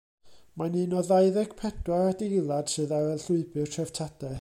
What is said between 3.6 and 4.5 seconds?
Treftadaeth.